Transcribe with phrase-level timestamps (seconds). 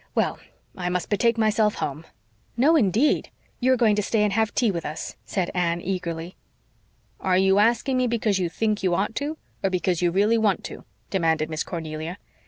[0.15, 0.39] Well,
[0.75, 2.07] I must betake myself home."
[2.57, 3.29] "No, indeed!
[3.59, 6.35] You are going to stay and have tea with us," said Anne eagerly.
[7.19, 10.63] "Are you asking me because you think you ought to, or because you really want
[10.63, 12.17] to?" demanded Miss Cornelia.